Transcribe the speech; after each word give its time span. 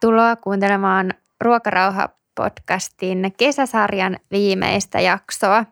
Tervetuloa 0.00 0.36
kuuntelemaan 0.36 1.14
Ruokarauha-podcastin 1.44 3.32
kesäsarjan 3.36 4.16
viimeistä 4.30 5.00
jaksoa. 5.00 5.64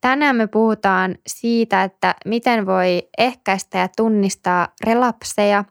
Tänään 0.00 0.36
me 0.36 0.46
puhutaan 0.46 1.14
siitä, 1.26 1.82
että 1.82 2.14
miten 2.24 2.66
voi 2.66 3.08
ehkäistä 3.18 3.78
ja 3.78 3.88
tunnistaa 3.96 4.68
relapseja, 4.86 5.64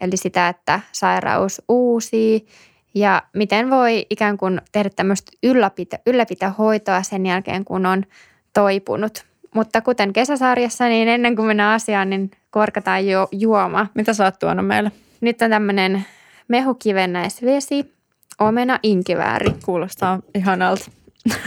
eli 0.00 0.16
sitä, 0.16 0.48
että 0.48 0.80
sairaus 0.92 1.62
uusii, 1.68 2.46
ja 2.94 3.22
miten 3.32 3.70
voi 3.70 4.06
ikään 4.10 4.36
kuin 4.36 4.60
tehdä 4.72 4.90
tämmöistä 4.96 5.32
ylläpitä, 5.42 5.98
ylläpitohoitoa 6.06 7.02
sen 7.02 7.26
jälkeen, 7.26 7.64
kun 7.64 7.86
on 7.86 8.04
toipunut. 8.52 9.24
Mutta 9.54 9.80
kuten 9.80 10.12
kesäsarjassa, 10.12 10.84
niin 10.84 11.08
ennen 11.08 11.36
kuin 11.36 11.46
mennään 11.46 11.74
asiaan, 11.74 12.10
niin 12.10 12.30
korkataan 12.50 13.06
jo 13.06 13.28
juoma. 13.32 13.86
Mitä 13.94 14.12
sä 14.12 14.24
oot 14.24 14.38
tuonut 14.38 14.66
meille? 14.66 14.92
Nyt 15.20 15.42
on 15.42 15.50
tämmöinen 15.50 16.04
mehukivennäisvesi, 16.48 17.94
omena 18.40 18.78
inkivääri. 18.82 19.50
Kuulostaa 19.64 20.20
ihanalta. 20.34 20.90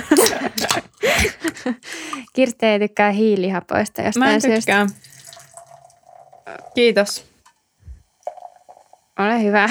Kirsti 2.33 2.65
ei 2.65 2.79
tykkää 2.79 3.11
hiilihapoista 3.11 4.01
jostain 4.01 4.29
Mä 4.29 4.33
en 4.33 4.41
tykkää. 4.41 4.87
Kiitos. 6.75 7.25
Ole 9.19 9.43
hyvä. 9.43 9.69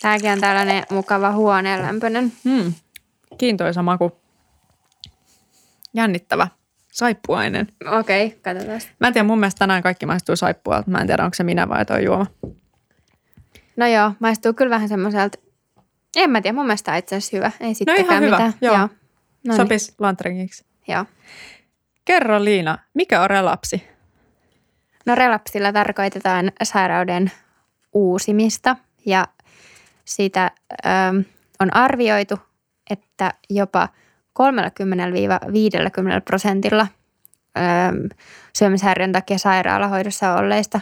Tämäkin 0.00 0.30
on 0.30 0.40
tällainen 0.40 0.84
mukava 0.90 1.32
huoneenlämpöinen. 1.32 2.32
Hmm. 2.44 2.74
Kiintoisa 3.38 3.82
maku. 3.82 4.12
Jännittävä. 5.94 6.48
Saippuainen. 6.92 7.66
Okei, 7.86 8.26
okay, 8.26 8.38
katsotaan. 8.42 8.80
Mä 9.00 9.06
en 9.06 9.12
tiedä, 9.12 9.26
mun 9.26 9.40
mielestä 9.40 9.58
tänään 9.58 9.82
kaikki 9.82 10.06
maistuu 10.06 10.36
saippualta. 10.36 10.90
Mä 10.90 10.98
en 10.98 11.06
tiedä, 11.06 11.24
onko 11.24 11.34
se 11.34 11.44
minä 11.44 11.68
vai 11.68 11.86
toi 11.86 12.04
juoma. 12.04 12.26
No 13.76 13.86
joo, 13.86 14.12
maistuu 14.20 14.52
kyllä 14.52 14.70
vähän 14.70 14.88
semmoiselta, 14.88 15.38
en 16.16 16.30
mä 16.30 16.40
tiedä, 16.40 16.54
mun 16.54 16.66
mielestä 16.66 16.96
itse 16.96 17.16
asiassa 17.16 17.36
hyvä. 17.36 17.52
Ei 17.60 17.74
sittenkään 17.74 18.06
no 18.06 18.12
ihan 18.12 18.22
hyvä, 18.24 18.36
mitään. 18.36 18.54
joo. 18.60 18.76
joo. 18.76 18.88
No 19.46 19.56
Sopis 19.56 19.94
lantringiksi. 19.98 20.64
Joo. 20.88 21.04
Kerro 22.04 22.44
Liina, 22.44 22.78
mikä 22.94 23.22
on 23.22 23.30
relapsi? 23.30 23.88
No 25.06 25.14
relapsilla 25.14 25.72
tarkoitetaan 25.72 26.52
sairauden 26.62 27.32
uusimista 27.92 28.76
ja 29.06 29.28
siitä 30.04 30.50
ö, 30.70 30.88
on 31.60 31.74
arvioitu, 31.74 32.38
että 32.90 33.34
jopa 33.50 33.88
30-50 34.38 34.44
prosentilla 36.24 36.86
ö, 37.58 37.60
syömishäiriön 38.54 39.12
takia 39.12 39.38
sairaalahoidossa 39.38 40.34
olleista 40.34 40.80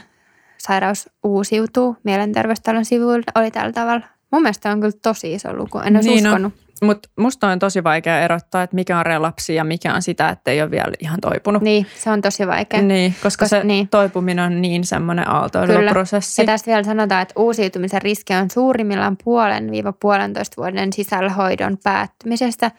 sairaus 0.59 1.11
uusiutuu. 1.23 1.97
Mielenterveystalon 2.05 2.85
sivuilla 2.85 3.33
oli 3.35 3.51
tällä 3.51 3.73
tavalla. 3.73 4.07
Mun 4.33 4.43
mielestä 4.43 4.71
on 4.71 4.81
kyllä 4.81 4.99
tosi 5.03 5.35
iso 5.35 5.57
luku. 5.57 5.79
En 5.79 5.97
olisi 5.97 6.09
niin 6.09 6.27
uskonut. 6.27 6.53
No. 6.83 6.87
Mutta 6.87 7.09
musta 7.17 7.49
on 7.49 7.59
tosi 7.59 7.85
vaikea 7.85 8.21
erottaa, 8.21 8.63
että 8.63 8.75
mikä 8.75 8.99
on 8.99 9.07
relapsi 9.07 9.55
ja 9.55 9.65
mikä 9.65 9.95
on 9.95 10.03
sitä, 10.03 10.29
että 10.29 10.51
ei 10.51 10.63
ole 10.63 10.71
vielä 10.71 10.93
ihan 11.01 11.21
toipunut. 11.21 11.63
Niin, 11.63 11.87
se 11.97 12.11
on 12.11 12.21
tosi 12.21 12.47
vaikea. 12.47 12.83
Niin, 12.83 13.15
koska 13.23 13.45
Kos, 13.45 13.51
se 13.51 13.65
niin. 13.65 13.89
toipuminen 13.89 14.45
on 14.45 14.63
niin 14.63 14.85
semmoinen 14.85 15.29
aaltoiluprosessi. 15.31 16.43
Ja 16.43 16.47
tästä 16.47 16.67
vielä 16.67 16.85
sanotaan, 16.85 17.23
että 17.23 17.35
uusiutumisen 17.37 18.03
riski 18.03 18.35
on 18.35 18.51
suurimmillaan 18.51 19.17
puolen 19.25 19.71
viiva 19.71 19.93
puolentoista 19.93 20.55
vuoden 20.57 20.93
sisällä 20.93 21.31
hoidon 21.31 21.79
päättymisestä 21.85 22.71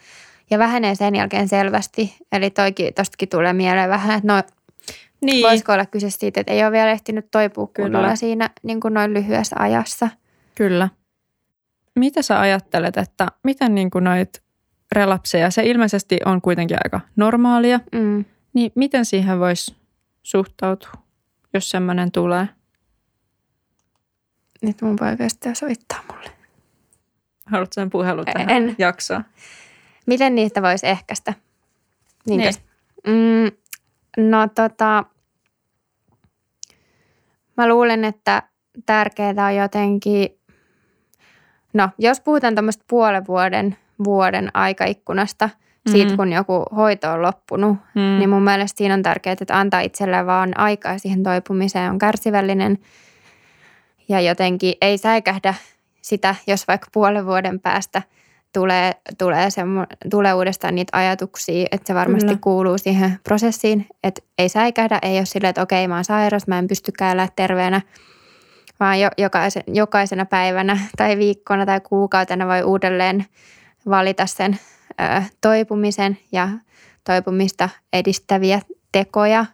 ja 0.50 0.60
vähenee 0.60 0.96
sen 0.96 1.16
jälkeen 1.16 1.48
selvästi. 1.48 2.16
Eli 2.32 2.50
toikin, 2.50 2.94
tostakin 2.94 3.30
tulee 3.30 3.54
mieleen 3.54 3.90
vähän, 3.90 4.18
että 4.18 4.34
no 4.34 4.44
niin. 5.22 5.44
voisiko 5.44 5.74
olla 5.74 5.86
kyse 5.86 6.10
siitä, 6.10 6.40
että 6.40 6.54
ei 6.54 6.64
ole 6.64 6.72
vielä 6.72 6.92
ehtinyt 6.92 7.32
toipua 7.32 7.68
kunnolla 7.76 8.16
siinä 8.16 8.50
niin 8.64 8.80
kuin 8.80 8.94
noin 8.94 9.14
lyhyessä 9.14 9.56
ajassa. 9.60 10.10
Kyllä. 10.56 10.90
Mitä 11.96 12.22
sä 12.22 12.40
ajattelet, 12.40 12.98
että 12.98 13.28
miten 13.44 13.76
niin 13.76 13.92
kuin 13.92 14.04
noit 14.04 14.44
relapseja, 14.92 15.52
se 15.52 15.64
ilmeisesti 15.64 16.20
on 16.26 16.42
kuitenkin 16.42 16.78
aika 16.84 17.02
normaalia, 17.16 17.80
mm. 17.92 18.26
niin 18.54 18.72
miten 18.76 19.06
siihen 19.06 19.40
voisi 19.40 19.76
suhtautua, 20.24 20.92
jos 21.54 21.70
semmoinen 21.70 22.12
tulee? 22.12 22.48
Nyt 24.62 24.82
mun 24.82 24.96
poika 24.96 25.24
soittaa 25.54 26.04
mulle. 26.12 26.30
Haluatko 27.46 27.74
sen 27.74 27.90
puhelun 27.90 28.26
tähän 28.26 28.50
en. 28.50 28.76
jaksoon? 28.78 29.24
Miten 30.10 30.36
niistä 30.36 30.62
voisi 30.62 30.88
ehkäistä? 30.88 31.34
Niin. 32.28 32.54
Mm, 33.08 33.52
no 34.30 34.48
tota, 34.56 35.06
mä 37.58 37.68
luulen, 37.68 38.04
että 38.06 38.44
tärkeää 38.86 39.46
on 39.46 39.56
jotenkin 39.56 40.40
No, 41.74 41.90
jos 41.98 42.22
puhutaan 42.22 42.56
tämmöistä 42.56 42.84
puolen 42.88 43.28
vuoden, 43.28 43.78
vuoden 44.04 44.52
aikaikkunasta, 44.54 45.46
mm-hmm. 45.48 45.92
siitä 45.92 46.16
kun 46.16 46.34
joku 46.34 46.66
hoito 46.76 47.12
on 47.12 47.22
loppunut, 47.22 47.78
mm. 47.96 48.02
niin 48.02 48.30
mun 48.30 48.44
mielestä 48.44 48.78
siinä 48.78 48.94
on 48.94 49.04
tärkeää, 49.04 49.36
että 49.42 49.60
antaa 49.60 49.80
itselleen 49.80 50.26
vaan 50.26 50.60
aikaa 50.60 50.98
siihen 50.98 51.24
toipumiseen, 51.24 51.92
on 51.92 52.00
kärsivällinen 52.00 52.78
ja 54.10 54.22
jotenkin 54.22 54.74
ei 54.82 54.98
säikähdä 54.98 55.54
sitä, 56.02 56.36
jos 56.48 56.68
vaikka 56.68 56.88
puolen 56.94 57.26
vuoden 57.26 57.60
päästä 57.60 58.02
tulee, 58.54 58.92
tulee, 59.18 59.50
semmo, 59.50 59.86
tulee 60.12 60.34
uudestaan 60.34 60.76
niitä 60.76 60.98
ajatuksia, 60.98 61.68
että 61.72 61.88
se 61.88 61.96
varmasti 61.96 62.28
Kyllä. 62.28 62.40
kuuluu 62.42 62.78
siihen 62.78 63.20
prosessiin, 63.24 63.86
että 64.04 64.22
ei 64.38 64.50
säikähdä, 64.50 65.00
ei 65.02 65.18
ole 65.18 65.26
silleen, 65.26 65.50
että 65.50 65.62
okei 65.62 65.88
mä 65.88 65.96
oon 65.96 66.06
sairas, 66.06 66.48
mä 66.48 66.60
en 66.60 66.68
pystykään 66.68 67.14
elää 67.14 67.28
terveenä– 67.36 67.82
vaan 68.80 69.00
jo, 69.00 69.10
jokaisen, 69.18 69.64
jokaisena 69.68 70.26
päivänä 70.26 70.78
tai 70.98 71.18
viikkona 71.18 71.66
tai 71.66 71.82
kuukautena 71.82 72.48
voi 72.48 72.64
uudelleen 72.64 73.26
valita 73.90 74.26
sen 74.26 74.60
ö, 75.02 75.22
toipumisen 75.42 76.18
ja 76.32 76.50
toipumista 77.04 77.70
edistäviä 77.94 78.62
tekoja. 78.92 79.46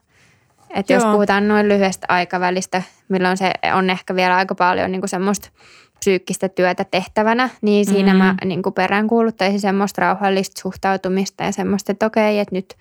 Että 0.76 0.94
jos 0.94 1.06
puhutaan 1.06 1.48
noin 1.48 1.68
lyhyestä 1.68 2.06
aikavälistä, 2.10 2.82
milloin 3.10 3.38
se 3.38 3.52
on 3.74 3.90
ehkä 3.90 4.16
vielä 4.16 4.36
aika 4.36 4.56
paljon 4.56 4.92
niin 4.92 5.02
kuin 5.02 5.10
semmoista 5.10 5.50
psyykkistä 6.00 6.50
työtä 6.50 6.84
tehtävänä, 6.84 7.50
niin 7.62 7.86
siinä 7.86 8.14
mm-hmm. 8.14 8.26
mä 8.26 8.36
niin 8.46 8.64
kuin 8.64 8.74
peräänkuuluttaisin 8.74 9.60
semmoista 9.60 10.02
rauhallista 10.02 10.62
suhtautumista 10.62 11.44
ja 11.44 11.52
semmoista, 11.52 11.92
että 11.92 12.06
okei, 12.06 12.40
että 12.40 12.56
nyt– 12.56 12.74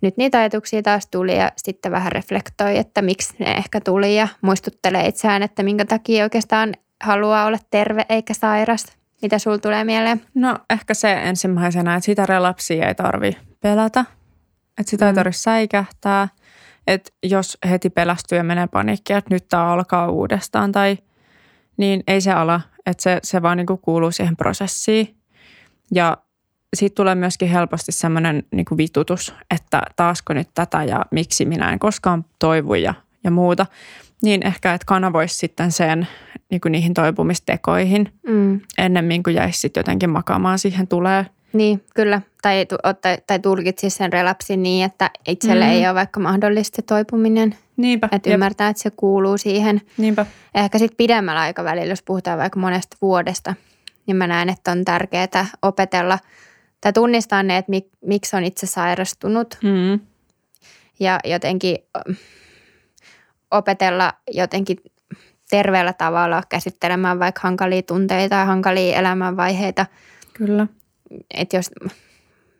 nyt 0.00 0.16
niitä 0.16 0.38
ajatuksia 0.38 0.82
taas 0.82 1.06
tuli 1.10 1.38
ja 1.38 1.52
sitten 1.56 1.92
vähän 1.92 2.12
reflektoi, 2.12 2.78
että 2.78 3.02
miksi 3.02 3.34
ne 3.38 3.52
ehkä 3.52 3.80
tuli 3.80 4.16
ja 4.16 4.28
muistuttelee 4.40 5.06
itseään, 5.08 5.42
että 5.42 5.62
minkä 5.62 5.84
takia 5.84 6.24
oikeastaan 6.24 6.74
haluaa 7.04 7.44
olla 7.44 7.58
terve 7.70 8.06
eikä 8.08 8.34
sairas. 8.34 8.86
Mitä 9.22 9.38
sulla 9.38 9.58
tulee 9.58 9.84
mieleen? 9.84 10.22
No 10.34 10.58
ehkä 10.70 10.94
se 10.94 11.12
ensimmäisenä, 11.12 11.94
että 11.94 12.04
sitä 12.04 12.26
relapsia 12.26 12.88
ei 12.88 12.94
tarvi 12.94 13.36
pelätä, 13.60 14.04
että 14.78 14.90
sitä 14.90 15.04
mm. 15.04 15.08
ei 15.08 15.14
tarvitse 15.14 15.42
säikähtää. 15.42 16.28
Että 16.86 17.10
jos 17.22 17.58
heti 17.70 17.90
pelästyy 17.90 18.38
ja 18.38 18.44
menee 18.44 18.66
paniikki, 18.66 19.12
että 19.12 19.34
nyt 19.34 19.48
tämä 19.48 19.66
alkaa 19.72 20.10
uudestaan 20.10 20.72
tai 20.72 20.98
niin 21.76 22.02
ei 22.06 22.20
se 22.20 22.32
ala. 22.32 22.60
Että 22.86 23.02
se, 23.02 23.18
se 23.22 23.42
vaan 23.42 23.56
niin 23.56 23.66
kuuluu 23.82 24.10
siihen 24.10 24.36
prosessiin. 24.36 25.16
Ja 25.94 26.16
siitä 26.76 26.94
tulee 26.94 27.14
myöskin 27.14 27.48
helposti 27.48 27.92
semmoinen 27.92 28.42
niin 28.52 28.66
vitutus, 28.76 29.34
että 29.54 29.82
taasko 29.96 30.32
nyt 30.32 30.48
tätä 30.54 30.84
ja 30.84 31.04
miksi 31.10 31.44
minä 31.44 31.72
en 31.72 31.78
koskaan 31.78 32.24
toivu 32.38 32.74
ja, 32.74 32.94
ja 33.24 33.30
muuta. 33.30 33.66
Niin 34.22 34.46
ehkä, 34.46 34.74
että 34.74 34.86
kanavoisi 34.86 35.34
sitten 35.34 35.72
sen 35.72 36.08
niin 36.50 36.60
kuin 36.60 36.72
niihin 36.72 36.94
toipumistekoihin 36.94 38.12
mm. 38.28 38.60
ennemmin 38.78 39.22
kuin 39.22 39.36
jäisi 39.36 39.60
sitten 39.60 39.80
jotenkin 39.80 40.10
makaamaan 40.10 40.58
siihen 40.58 40.88
tulee. 40.88 41.26
Niin, 41.52 41.84
kyllä. 41.94 42.22
Tai, 42.42 42.66
tai, 43.00 43.18
tai 43.26 43.38
tulkitsisi 43.38 43.96
sen 43.96 44.12
relapsin 44.12 44.62
niin, 44.62 44.84
että 44.84 45.10
itselle 45.28 45.64
mm. 45.64 45.70
ei 45.70 45.86
ole 45.86 45.94
vaikka 45.94 46.20
mahdollista 46.20 46.82
toipuminen. 46.82 47.56
Niinpä. 47.76 48.08
Että 48.12 48.30
ymmärtää, 48.30 48.68
että 48.68 48.82
se 48.82 48.90
kuuluu 48.96 49.38
siihen. 49.38 49.80
Niinpä. 49.98 50.26
Ehkä 50.54 50.78
sitten 50.78 50.96
pidemmällä 50.96 51.40
aikavälillä, 51.40 51.92
jos 51.92 52.02
puhutaan 52.02 52.38
vaikka 52.38 52.60
monesta 52.60 52.96
vuodesta, 53.02 53.54
niin 54.06 54.16
mä 54.16 54.26
näen, 54.26 54.48
että 54.48 54.72
on 54.72 54.84
tärkeää 54.84 55.46
opetella– 55.62 56.18
tai 56.80 56.92
tunnistaa 56.92 57.42
ne, 57.42 57.56
että 57.56 57.70
mik, 57.70 57.86
miksi 58.00 58.36
on 58.36 58.44
itse 58.44 58.66
sairastunut 58.66 59.58
mm. 59.62 60.00
ja 61.00 61.20
jotenkin 61.24 61.78
opetella 63.50 64.12
jotenkin 64.30 64.76
terveellä 65.50 65.92
tavalla 65.92 66.42
käsittelemään 66.48 67.18
vaikka 67.18 67.40
hankalia 67.44 67.82
tunteita 67.82 68.34
ja 68.34 68.44
hankalia 68.44 68.96
elämänvaiheita. 68.96 69.86
Kyllä. 70.32 70.66
Että 71.34 71.56
jos 71.56 71.70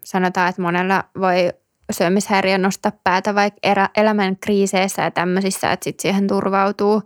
sanotaan, 0.04 0.48
että 0.48 0.62
monella 0.62 1.04
voi 1.20 1.52
syömishäiriö 1.90 2.58
nostaa 2.58 2.92
päätä 3.04 3.34
vaikka 3.34 3.58
erä, 3.62 3.88
elämän 3.96 4.36
kriiseissä 4.36 5.02
ja 5.02 5.10
tämmöisissä, 5.10 5.72
että 5.72 5.84
sitten 5.84 6.02
siihen 6.02 6.26
turvautuu. 6.26 7.02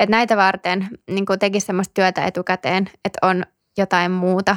Että 0.00 0.10
näitä 0.10 0.36
varten 0.36 0.88
niin 1.10 1.26
tekisi 1.40 1.66
sellaista 1.66 1.94
työtä 1.94 2.24
etukäteen, 2.24 2.90
että 3.04 3.18
on 3.22 3.44
jotain 3.78 4.12
muuta, 4.12 4.56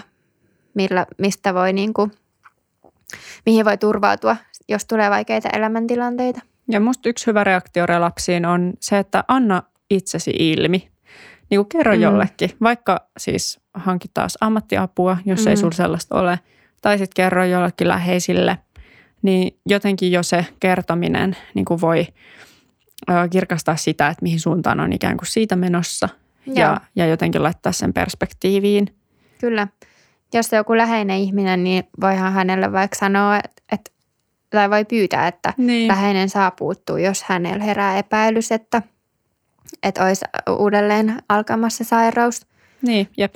millä, 0.74 1.06
mistä 1.18 1.54
voi 1.54 1.74
niin 1.74 1.94
kuin, 1.94 2.12
mihin 3.46 3.66
voi 3.66 3.78
turvautua, 3.78 4.38
jos 4.70 4.86
tulee 4.86 5.10
vaikeita 5.10 5.50
elämäntilanteita. 5.54 6.42
Ja 6.72 6.80
musta 6.80 7.10
yksi 7.10 7.28
hyvä 7.28 7.44
reaktio 7.44 7.86
relapsiin 7.86 8.46
on 8.46 8.74
se, 8.80 9.00
että 9.00 9.24
anna 9.28 9.64
itsesi 9.90 10.32
ilmi. 10.32 10.90
niin 11.50 11.60
kuin 11.60 11.70
kerro 11.70 11.96
mm. 11.96 12.02
jollekin, 12.02 12.50
vaikka 12.62 13.08
siis 13.18 13.60
hankit 13.74 14.12
taas 14.14 14.38
ammattiapua, 14.42 15.18
jos 15.26 15.42
mm. 15.46 15.48
ei 15.48 15.58
sulla 15.58 15.76
sellaista 15.76 16.16
ole, 16.16 16.40
tai 16.82 16.98
sitten 16.98 17.16
kerro 17.16 17.46
jollekin 17.46 17.88
läheisille, 17.88 18.58
niin 19.26 19.60
jotenkin 19.66 20.12
jo 20.12 20.24
se 20.24 20.46
kertominen 20.60 21.38
niin 21.54 21.66
kuin 21.66 21.82
voi 21.82 22.08
kirkastaa 23.32 23.76
sitä, 23.76 24.08
että 24.08 24.24
mihin 24.24 24.40
suuntaan 24.40 24.80
on 24.80 24.94
ikään 24.94 25.18
kuin 25.18 25.28
siitä 25.28 25.56
menossa 25.56 26.10
ja, 26.46 26.82
ja 26.96 27.06
jotenkin 27.06 27.44
laittaa 27.44 27.72
sen 27.72 27.94
perspektiiviin. 27.94 28.96
Kyllä. 29.40 29.68
Jos 30.34 30.52
joku 30.52 30.78
läheinen 30.78 31.18
ihminen, 31.18 31.64
niin 31.64 31.84
voihan 32.02 32.34
hänelle 32.34 32.72
vaikka 32.72 32.98
sanoa, 32.98 33.38
että, 33.38 33.62
että 33.72 33.92
tai 34.50 34.70
voi 34.70 34.86
pyytää, 34.86 35.28
että 35.28 35.54
niin. 35.58 35.88
läheinen 35.88 36.30
saa 36.30 36.52
puuttua, 36.52 37.00
jos 37.00 37.24
hänellä 37.24 37.64
herää 37.64 37.98
epäilys, 37.98 38.52
että, 38.52 38.82
että 39.84 40.06
olisi 40.06 40.26
uudelleen 40.50 41.24
alkamassa 41.30 41.84
sairaus. 41.84 42.48
Niin, 42.82 43.10
jep. 43.18 43.36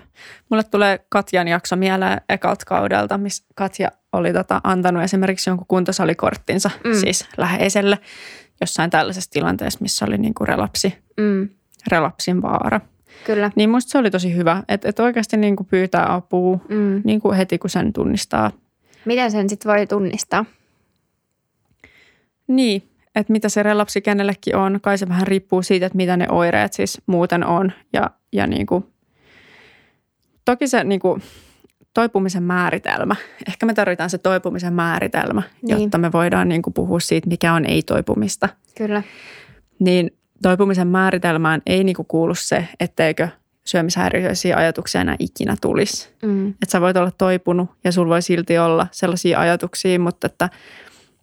Mulle 0.49 0.63
tulee 0.63 0.99
Katjan 1.09 1.47
jakso 1.47 1.75
mieleen 1.75 2.21
ekalta 2.29 2.65
kaudelta, 2.65 3.17
missä 3.17 3.45
Katja 3.55 3.91
oli 4.13 4.33
tota, 4.33 4.61
antanut 4.63 5.03
esimerkiksi 5.03 5.49
jonkun 5.49 5.67
kuntosalikorttinsa 5.67 6.71
mm. 6.83 6.93
siis 6.93 7.25
läheiselle 7.37 7.99
jossain 8.61 8.89
tällaisessa 8.89 9.31
tilanteessa, 9.31 9.79
missä 9.81 10.05
oli 10.05 10.17
niin 10.17 10.33
kuin 10.33 10.47
relapsi, 10.47 10.97
mm. 11.17 11.49
relapsin 11.91 12.41
vaara. 12.41 12.81
Kyllä. 13.25 13.51
Niin 13.55 13.69
musta 13.69 13.91
se 13.91 13.97
oli 13.97 14.11
tosi 14.11 14.35
hyvä, 14.35 14.63
että, 14.67 14.89
että 14.89 15.03
oikeasti 15.03 15.37
niin 15.37 15.55
kuin 15.55 15.67
pyytää 15.67 16.13
apua 16.13 16.59
mm. 16.69 17.01
niin 17.03 17.21
kuin 17.21 17.37
heti, 17.37 17.57
kun 17.57 17.69
sen 17.69 17.93
tunnistaa. 17.93 18.51
Miten 19.05 19.31
sen 19.31 19.49
sitten 19.49 19.71
voi 19.71 19.87
tunnistaa? 19.87 20.45
Niin, 22.47 22.89
että 23.15 23.31
mitä 23.31 23.49
se 23.49 23.63
relapsi 23.63 24.01
kenellekin 24.01 24.55
on. 24.55 24.79
Kai 24.81 24.97
se 24.97 25.09
vähän 25.09 25.27
riippuu 25.27 25.61
siitä, 25.61 25.85
että 25.85 25.97
mitä 25.97 26.17
ne 26.17 26.27
oireet 26.29 26.73
siis 26.73 27.01
muuten 27.05 27.45
on. 27.45 27.71
Ja, 27.93 28.09
ja 28.31 28.47
niin 28.47 28.65
kuin, 28.65 28.85
toki 30.51 30.67
se 30.67 30.83
niin 30.83 30.99
kuin, 30.99 31.21
toipumisen 31.93 32.43
määritelmä. 32.43 33.15
Ehkä 33.47 33.65
me 33.65 33.73
tarvitaan 33.73 34.09
se 34.09 34.17
toipumisen 34.17 34.73
määritelmä, 34.73 35.41
niin. 35.61 35.81
jotta 35.81 35.97
me 35.97 36.11
voidaan 36.11 36.49
niin 36.49 36.61
kuin, 36.61 36.73
puhua 36.73 36.99
siitä, 36.99 37.27
mikä 37.27 37.53
on 37.53 37.65
ei-toipumista. 37.65 38.49
Kyllä. 38.77 39.03
Niin 39.79 40.11
toipumisen 40.41 40.87
määritelmään 40.87 41.61
ei 41.65 41.83
niin 41.83 41.95
kuin, 41.95 42.05
kuulu 42.05 42.35
se, 42.35 42.67
etteikö 42.79 43.27
syömishäiriöisiä 43.65 44.57
ajatuksia 44.57 45.01
enää 45.01 45.15
ikinä 45.19 45.55
tulisi. 45.61 46.09
Mm. 46.21 46.49
Että 46.49 46.71
sä 46.71 46.81
voit 46.81 46.97
olla 46.97 47.11
toipunut 47.11 47.69
ja 47.83 47.91
sulla 47.91 48.09
voi 48.09 48.21
silti 48.21 48.57
olla 48.57 48.87
sellaisia 48.91 49.39
ajatuksia, 49.39 49.99
mutta 49.99 50.27
että– 50.27 50.49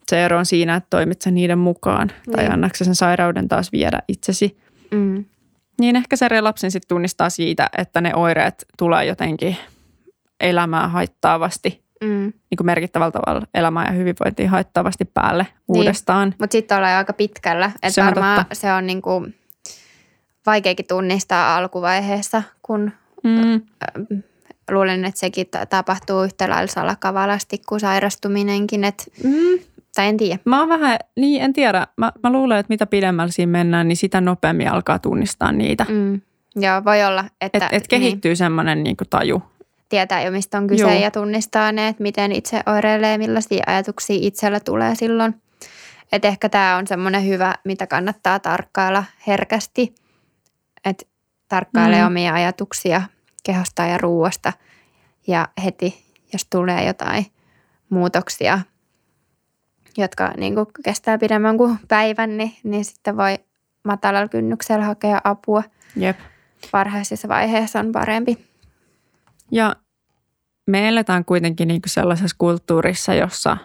se 0.09 0.25
ero 0.25 0.39
on 0.39 0.47
siinä, 0.47 0.77
että 0.77 0.87
toimit 0.91 1.23
sä 1.23 1.31
niiden 1.31 1.59
mukaan 1.59 2.09
niin. 2.27 2.37
tai 2.37 2.47
annaksa 2.47 2.85
sen 2.85 2.95
sairauden 2.95 3.49
taas 3.49 3.73
viedä 3.73 4.03
itsesi. 4.09 4.59
Mm. 4.91 5.25
Niin 5.81 5.97
ehkä 5.97 6.17
se 6.17 6.29
relapsin 6.29 6.71
sitten 6.71 6.89
tunnistaa 6.89 7.31
siitä, 7.31 7.69
että 7.79 8.01
ne 8.01 8.15
oireet 8.15 8.67
tulee 8.79 9.05
jotenkin 9.05 9.57
elämää 10.41 10.89
haittaavasti, 10.89 11.85
mm. 12.05 12.33
niin 12.51 12.57
kuin 12.57 12.67
merkittävällä 12.67 13.13
tavalla 13.13 13.47
elämää 13.55 13.87
ja 13.87 13.93
hyvinvointia 13.93 14.51
haittaavasti 14.51 15.05
päälle 15.05 15.43
niin. 15.43 15.79
uudestaan. 15.79 16.35
Mutta 16.39 16.53
sitten 16.55 16.77
ollaan 16.77 16.97
aika 16.97 17.13
pitkällä. 17.13 17.71
Että 17.75 17.91
se 17.91 18.05
varmaan 18.05 18.39
totta. 18.39 18.55
se 18.55 18.73
on 18.73 18.87
niin 18.87 19.03
kuin 19.03 19.35
vaikeakin 20.47 20.87
tunnistaa 20.87 21.57
alkuvaiheessa, 21.57 22.43
kun 22.63 22.93
mm. 23.25 23.61
luulen, 24.71 25.05
että 25.05 25.21
sekin 25.21 25.47
tapahtuu 25.69 26.23
yhtä 26.23 26.51
lailla 26.51 26.73
salakavalasti 26.73 27.63
kuin 27.69 27.81
sairastuminenkin. 27.81 28.85
Että 28.85 29.05
mm. 29.25 29.59
Tai 29.97 30.07
en 30.07 30.17
tiedä. 30.17 30.39
Mä 30.45 30.61
oon 30.61 30.69
vähän, 30.69 30.99
niin 31.17 31.43
en 31.43 31.53
tiedä. 31.53 31.87
Mä, 31.97 32.13
mä 32.23 32.33
luulen, 32.33 32.59
että 32.59 32.73
mitä 32.73 32.87
pidemmällä 32.87 33.33
siinä 33.33 33.53
mennään, 33.53 33.89
niin 33.89 33.97
sitä 33.97 34.21
nopeammin 34.21 34.69
alkaa 34.69 34.99
tunnistaa 34.99 35.53
niitä. 35.53 35.87
Mm. 35.89 36.21
Joo, 36.57 36.85
voi 36.85 37.05
olla. 37.05 37.25
Että, 37.41 37.67
et, 37.67 37.73
et 37.73 37.89
kehittyy 37.89 38.29
niin. 38.31 38.37
semmoinen 38.37 38.83
niin 38.83 38.97
taju. 39.11 39.43
Tietää 39.89 40.23
jo, 40.23 40.31
mistä 40.31 40.59
on 40.59 40.67
kyse 40.67 40.83
Joo. 40.83 40.91
ja 40.91 41.11
tunnistaa 41.11 41.73
ne, 41.73 41.89
että 41.89 42.03
miten 42.03 42.33
itse 42.33 42.63
oireilee, 42.67 43.19
millaisia 43.19 43.65
ajatuksia 43.67 44.19
itsellä 44.21 44.61
tulee 44.61 44.95
silloin. 44.95 45.35
Et 46.13 46.25
ehkä 46.25 46.49
tämä 46.49 46.77
on 46.77 46.87
semmoinen 46.87 47.27
hyvä, 47.27 47.55
mitä 47.65 47.87
kannattaa 47.87 48.39
tarkkailla 48.39 49.05
herkästi. 49.27 49.95
Että 50.85 51.07
tarkkailee 51.49 52.01
mm. 52.01 52.07
omia 52.07 52.35
ajatuksia 52.35 53.03
kehosta 53.45 53.83
ja 53.83 53.99
ruuasta 53.99 54.53
ja 55.27 55.49
heti, 55.65 56.05
jos 56.33 56.47
tulee 56.51 56.87
jotain 56.87 57.27
muutoksia– 57.91 58.61
jotka 59.97 60.33
niin 60.37 60.55
kuin 60.55 60.67
kestää 60.85 61.19
pidemmän 61.19 61.57
kuin 61.57 61.79
päivän, 61.89 62.37
niin, 62.37 62.53
niin 62.65 62.85
sitten 62.85 63.17
voi 63.17 63.39
matalalla 63.85 64.29
kynnyksellä 64.29 64.85
hakea 64.85 65.21
apua. 65.25 65.63
Jep. 65.97 66.19
Varhaisessa 66.73 67.29
vaiheessa 67.29 67.81
on 67.81 67.93
parempi. 67.93 68.39
Ja 69.51 69.77
me 70.67 70.89
eletään 70.89 71.25
kuitenkin 71.25 71.69
niin 71.69 71.83
kuin 71.83 71.91
sellaisessa 71.91 72.37
kulttuurissa, 72.39 73.15
jossa 73.15 73.57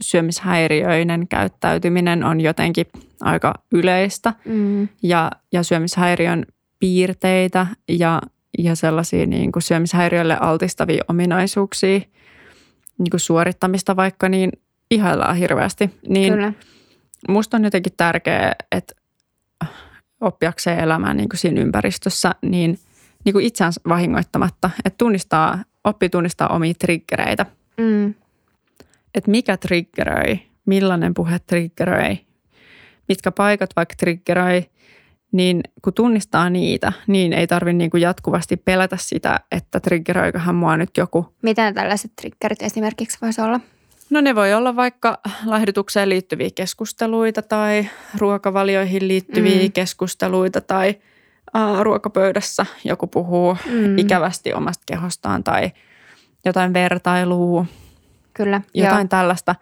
syömishäiriöinen 0.00 1.28
käyttäytyminen 1.28 2.24
on 2.24 2.40
jotenkin 2.40 2.86
aika 3.20 3.54
yleistä 3.72 4.34
mm. 4.44 4.88
ja, 5.02 5.30
ja 5.52 5.62
syömishäiriön 5.62 6.46
piirteitä 6.78 7.66
ja, 7.88 8.22
ja 8.58 8.74
sellaisia 8.74 9.26
niin 9.26 9.52
kuin 9.52 9.62
syömishäiriölle 9.62 10.36
altistavia 10.40 11.04
ominaisuuksia, 11.08 12.00
niin 12.98 13.10
kuin 13.10 13.20
suorittamista 13.20 13.96
vaikka, 13.96 14.28
niin 14.28 14.52
ihaillaan 14.90 15.36
hirveästi. 15.36 15.90
Niin 16.08 16.32
Kyllä. 16.32 16.52
musta 17.28 17.56
on 17.56 17.64
jotenkin 17.64 17.92
tärkeää, 17.96 18.54
että 18.72 18.94
oppiakseen 20.20 20.78
elämään 20.78 21.16
niin 21.16 21.28
kuin 21.28 21.38
siinä 21.38 21.60
ympäristössä, 21.60 22.34
niin, 22.42 22.78
niin 23.24 23.32
kuin 23.32 23.44
itseään 23.44 23.72
vahingoittamatta, 23.88 24.70
että 24.84 24.98
tunnistaa, 24.98 25.58
oppi 25.84 26.08
tunnistaa 26.08 26.48
omia 26.48 26.74
triggereitä. 26.74 27.46
Mm. 27.78 28.14
Että 29.14 29.30
mikä 29.30 29.56
triggeröi, 29.56 30.40
millainen 30.66 31.14
puhe 31.14 31.38
triggeröi, 31.38 32.18
mitkä 33.08 33.32
paikat 33.32 33.70
vaikka 33.76 33.94
triggeröi, 33.98 34.64
niin 35.32 35.60
kun 35.84 35.94
tunnistaa 35.94 36.50
niitä, 36.50 36.92
niin 37.06 37.32
ei 37.32 37.46
tarvitse 37.46 37.78
niin 37.78 37.90
kuin 37.90 38.00
jatkuvasti 38.00 38.56
pelätä 38.56 38.96
sitä, 39.00 39.40
että 39.52 39.80
triggeröiköhän 39.80 40.54
mua 40.54 40.76
nyt 40.76 40.90
joku. 40.96 41.34
Mitä 41.42 41.72
tällaiset 41.72 42.12
triggerit 42.20 42.62
esimerkiksi 42.62 43.18
voisi 43.22 43.40
olla? 43.40 43.60
No 44.10 44.20
ne 44.20 44.34
voi 44.34 44.54
olla 44.54 44.76
vaikka 44.76 45.18
laihdutukseen 45.44 46.08
liittyviä 46.08 46.48
keskusteluita 46.54 47.42
tai 47.42 47.88
ruokavalioihin 48.18 49.08
liittyviä 49.08 49.62
mm. 49.62 49.72
keskusteluita 49.72 50.60
tai 50.60 50.94
ää, 51.54 51.82
ruokapöydässä 51.82 52.66
joku 52.84 53.06
puhuu 53.06 53.56
mm. 53.66 53.98
ikävästi 53.98 54.52
omasta 54.52 54.82
kehostaan 54.86 55.44
tai 55.44 55.70
jotain 56.44 56.72
vertailua. 56.72 57.66
Kyllä. 58.34 58.60
Jotain 58.74 59.04
joo. 59.04 59.08
tällaista. 59.08 59.54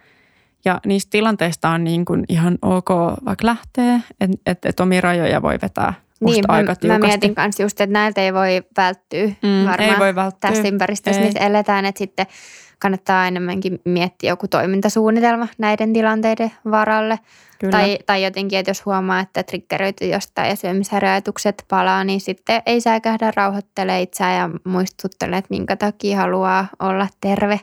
Ja 0.65 0.81
niistä 0.87 1.11
tilanteista 1.11 1.69
on 1.69 1.85
niin 1.85 2.05
kuin 2.05 2.25
ihan 2.29 2.59
ok 2.63 2.91
vaikka 3.25 3.47
lähteä, 3.47 4.01
että 4.21 4.37
et, 4.47 4.65
et 4.65 4.81
omia 4.81 5.01
rajoja 5.01 5.43
voi 5.43 5.59
vetää 5.63 5.95
niin, 6.21 6.45
aika 6.49 6.75
mä, 6.83 6.93
mä 6.93 6.99
mietin 6.99 7.35
kanssa 7.35 7.63
just, 7.63 7.81
että 7.81 7.93
näiltä 7.93 8.21
ei 8.21 8.35
voi 8.35 8.63
välttyä 8.77 9.27
mm, 9.27 9.67
varmaan 9.67 9.81
ei 9.81 9.99
voi 9.99 10.15
välttyä. 10.15 10.51
tässä 10.51 10.69
ympäristössä, 10.69 11.21
ei. 11.21 11.27
missä 11.27 11.41
eletään, 11.41 11.85
että 11.85 11.99
sitten– 11.99 12.27
kannattaa 12.79 13.27
enemmänkin 13.27 13.81
miettiä 13.85 14.31
joku 14.31 14.49
toimintasuunnitelma 14.49 15.49
näiden 15.59 15.93
tilanteiden 15.93 16.53
varalle. 16.71 17.19
Kyllä. 17.59 17.71
Tai, 17.71 17.99
tai 18.07 18.25
jotenkin, 18.25 18.59
että 18.59 18.71
jos 18.71 18.85
huomaa, 18.87 19.21
että 19.21 19.43
triggeröity 19.43 20.07
jostain 20.07 20.49
ja 20.49 20.57
syömishäiriöajatukset 20.57 21.65
palaa, 21.69 22.05
niin 22.05 22.21
sitten 22.21 22.63
ei 22.67 22.81
säikähdä 22.81 23.33
rauhoittele 23.37 24.03
itseään 24.03 24.51
ja 24.51 24.59
muistuttele, 24.65 25.37
että 25.37 25.49
minkä 25.51 25.77
takia 25.77 26.17
haluaa 26.17 26.67
olla 26.79 27.09
terve. 27.21 27.61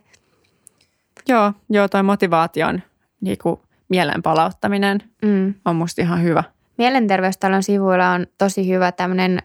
Joo, 1.27 1.53
joo 1.69 1.87
toi 1.87 2.03
motivaation 2.03 2.81
niin 3.21 3.37
kuin 3.37 3.59
mielen 3.89 4.23
palauttaminen 4.23 4.99
mm. 5.25 5.53
on 5.65 5.75
musta 5.75 6.01
ihan 6.01 6.23
hyvä. 6.23 6.43
Mielenterveystalon 6.77 7.63
sivuilla 7.63 8.09
on 8.09 8.27
tosi 8.37 8.69
hyvä 8.69 8.91
tämmöinen 8.91 9.39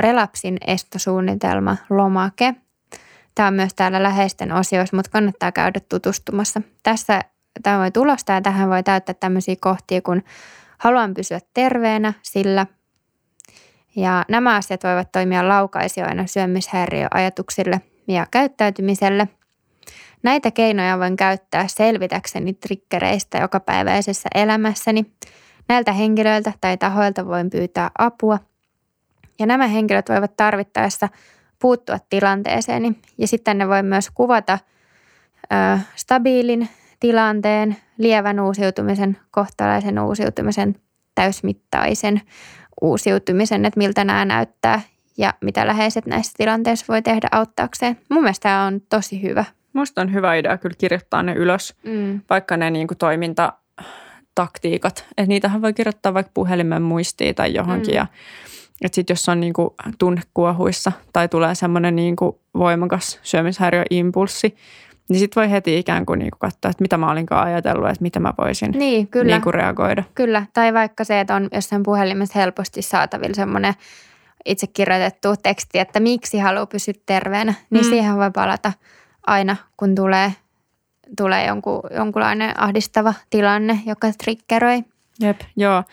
relapsin 0.00 0.56
estosuunnitelma 0.66 1.76
lomake– 1.90 2.54
Tämä 3.34 3.48
on 3.48 3.54
myös 3.54 3.74
täällä 3.74 4.02
läheisten 4.02 4.52
osioissa, 4.52 4.96
mutta 4.96 5.10
kannattaa 5.10 5.52
käydä 5.52 5.80
tutustumassa. 5.88 6.62
Tässä 6.82 7.20
tämä 7.62 7.78
voi 7.78 7.90
tulostaa 7.90 8.36
ja 8.36 8.42
tähän 8.42 8.70
voi 8.70 8.82
täyttää 8.82 9.14
tämmöisiä 9.14 9.56
kohtia, 9.60 10.02
kun 10.02 10.22
haluan 10.78 11.14
pysyä 11.14 11.38
terveenä 11.54 12.12
sillä. 12.22 12.66
Ja 13.96 14.24
nämä 14.28 14.56
asiat 14.56 14.84
voivat 14.84 15.12
toimia 15.12 15.48
laukaisioina 15.48 16.26
syömishäiriöajatuksille 16.26 17.80
ja 18.08 18.26
käyttäytymiselle. 18.30 19.28
Näitä 20.22 20.50
keinoja 20.50 20.98
voin 20.98 21.16
käyttää 21.16 21.68
selvitäkseni 21.68 22.52
triggereistä 22.52 23.38
jokapäiväisessä 23.38 24.28
elämässäni. 24.34 25.06
Näiltä 25.68 25.92
henkilöiltä 25.92 26.52
tai 26.60 26.76
tahoilta 26.76 27.26
voin 27.26 27.50
pyytää 27.50 27.90
apua. 27.98 28.38
Ja 29.38 29.46
nämä 29.46 29.66
henkilöt 29.66 30.08
voivat 30.08 30.36
tarvittaessa– 30.36 31.08
puuttua 31.62 31.98
tilanteeseeni. 32.10 32.92
Ja 33.18 33.26
sitten 33.26 33.58
ne 33.58 33.68
voi 33.68 33.82
myös 33.82 34.10
kuvata 34.14 34.58
ö, 35.52 35.78
stabiilin 35.96 36.68
tilanteen, 37.00 37.76
lievän 37.98 38.40
uusiutumisen, 38.40 39.18
kohtalaisen 39.30 39.98
uusiutumisen, 39.98 40.76
täysmittaisen 41.14 42.20
uusiutumisen, 42.80 43.64
että 43.64 43.78
miltä 43.78 44.04
nämä 44.04 44.24
näyttää. 44.24 44.80
ja 45.18 45.34
mitä 45.40 45.66
läheiset 45.66 46.06
näissä 46.06 46.32
tilanteissa 46.36 46.86
voi 46.88 47.02
tehdä 47.02 47.28
auttaakseen. 47.32 47.98
Mun 48.10 48.22
mielestä 48.22 48.42
tämä 48.42 48.64
on 48.64 48.80
tosi 48.80 49.22
hyvä. 49.22 49.44
Musta 49.72 50.00
on 50.00 50.12
hyvä 50.12 50.34
idea 50.34 50.58
kyllä 50.58 50.76
kirjoittaa 50.78 51.22
ne 51.22 51.34
ylös, 51.34 51.74
Mm. 51.84 52.20
vaikka 52.30 52.56
ne 52.56 52.70
niin 52.70 52.86
kuin 52.88 52.98
toimintataktiikat. 54.34 55.04
Että 55.16 55.28
niitähän 55.28 55.62
voi 55.62 55.72
kirjoittaa 55.72 56.14
vaikka 56.14 56.30
puhelimen 56.34 56.82
muistiin 56.82 57.34
tai 57.34 57.54
johonkin. 57.54 57.94
Mm. 57.94 57.96
Ja, 57.96 58.06
että 58.82 58.94
sitten 58.94 59.14
jos 59.14 59.28
on 59.28 59.40
niin 59.40 59.52
kuin 59.52 59.70
tunnekuohuissa 59.98 60.92
tai 61.12 61.28
tulee 61.28 61.54
semmoinen 61.54 61.96
niin 61.96 62.16
kuin 62.16 62.36
voimakas 62.54 63.20
syömishäiriöimpulssi, 63.22 64.56
niin 65.08 65.18
sitten 65.18 65.40
voi 65.40 65.50
heti 65.50 65.78
ikään 65.78 66.06
kuin, 66.06 66.18
niin 66.18 66.30
kuin 66.30 66.38
katsoa, 66.38 66.70
että 66.70 66.82
mitä 66.82 66.96
mä 66.96 67.10
olinkaan 67.10 67.46
ajatellut, 67.46 67.88
että 67.88 68.02
mitä 68.02 68.20
mä 68.20 68.34
voisin 68.38 68.70
Niin, 68.70 69.08
kyllä. 69.08 69.32
niin 69.32 69.42
kuin 69.42 69.54
reagoida. 69.54 70.04
Kyllä, 70.14 70.46
tai 70.54 70.74
vaikka 70.74 71.04
se, 71.04 71.20
että 71.20 71.34
on 71.34 71.48
jossain 71.52 71.82
puhelimessa 71.82 72.38
helposti 72.38 72.82
saatavilla 72.82 73.34
semmoinen 73.34 73.74
itse 74.44 74.66
kirjoitettu 74.66 75.28
teksti, 75.42 75.78
että 75.78 76.00
miksi 76.00 76.38
haluaa 76.38 76.66
pysyä 76.66 76.94
terveenä, 77.06 77.54
niin 77.70 77.84
mm. 77.84 77.88
siihen 77.90 78.16
voi 78.16 78.30
palata 78.30 78.72
aina, 79.26 79.56
kun 79.76 79.94
tulee, 79.94 80.32
tulee 81.16 81.46
jonkun, 81.46 81.80
jonkunlainen 81.96 82.60
ahdistava 82.60 83.14
tilanne, 83.30 83.80
joka 83.86 84.08
triggeroi. 84.24 84.84
Jep, 85.20 85.40
joo. 85.56 85.84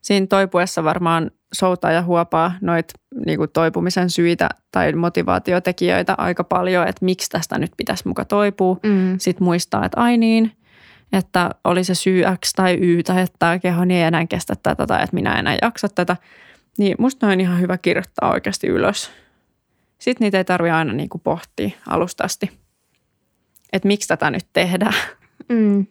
Siinä 0.00 0.26
toipuessa 0.26 0.84
varmaan 0.84 1.30
soutaa 1.52 1.92
ja 1.92 2.02
huopaa 2.02 2.52
noit 2.60 2.86
niin 3.26 3.38
kuin 3.38 3.50
toipumisen 3.52 4.10
syitä 4.10 4.48
tai 4.72 4.92
motivaatiotekijöitä 4.92 6.14
aika 6.18 6.44
paljon, 6.44 6.88
että 6.88 7.04
miksi 7.04 7.30
tästä 7.30 7.58
nyt 7.58 7.72
pitäisi 7.76 8.08
muka 8.08 8.24
toipua. 8.24 8.76
Mm. 8.82 9.18
Sitten 9.18 9.44
muistaa, 9.44 9.84
että 9.84 10.00
ai 10.00 10.16
niin, 10.16 10.52
että 11.12 11.50
oli 11.64 11.84
se 11.84 11.94
syy 11.94 12.22
X 12.44 12.52
tai 12.56 12.74
Y 12.80 13.02
tai 13.02 13.22
että 13.22 13.36
tämä 13.38 13.58
kehoni 13.58 13.96
ei 13.96 14.02
enää 14.02 14.26
kestä 14.26 14.54
tätä 14.62 14.86
tai 14.86 15.02
että 15.02 15.14
minä 15.14 15.32
en 15.32 15.38
enää 15.38 15.58
jaksa 15.62 15.88
tätä. 15.88 16.16
Niin 16.78 16.94
musta 16.98 17.26
on 17.26 17.40
ihan 17.40 17.60
hyvä 17.60 17.78
kirjoittaa 17.78 18.30
oikeasti 18.30 18.66
ylös. 18.66 19.10
Sitten 19.98 20.24
niitä 20.24 20.38
ei 20.38 20.44
tarvitse 20.44 20.72
aina 20.72 20.92
niin 20.92 21.08
kuin 21.08 21.20
pohtia 21.20 21.70
alusta 21.88 22.24
asti, 22.24 22.50
että 23.72 23.88
miksi 23.88 24.08
tätä 24.08 24.30
nyt 24.30 24.46
tehdään. 24.52 24.94
Mm. 25.48 25.86